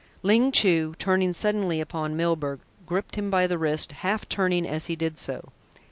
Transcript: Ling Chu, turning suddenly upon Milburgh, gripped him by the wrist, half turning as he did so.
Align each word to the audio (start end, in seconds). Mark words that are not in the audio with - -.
Ling 0.23 0.51
Chu, 0.51 0.95
turning 0.97 1.31
suddenly 1.31 1.79
upon 1.79 2.17
Milburgh, 2.17 2.61
gripped 2.87 3.17
him 3.17 3.29
by 3.29 3.45
the 3.45 3.59
wrist, 3.59 3.91
half 3.91 4.27
turning 4.27 4.67
as 4.67 4.87
he 4.87 4.95
did 4.95 5.19
so. 5.19 5.49